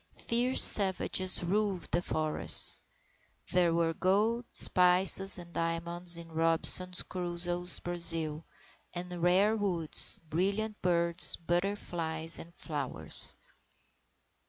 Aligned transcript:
Fierce 0.15 0.63
savages 0.63 1.43
roved 1.43 1.91
the 1.91 2.01
forests. 2.01 2.83
There 3.51 3.71
were 3.71 3.93
gold, 3.93 4.45
spices, 4.51 5.37
and 5.37 5.53
diamonds 5.53 6.17
in 6.17 6.31
Robinson 6.31 6.91
Crusoe's 7.07 7.79
Brazils, 7.81 8.41
and 8.95 9.21
rare 9.21 9.55
woods, 9.55 10.17
brilliant 10.27 10.81
birds, 10.81 11.35
butterflies, 11.35 12.39
and 12.39 12.51
flowers. 12.55 13.37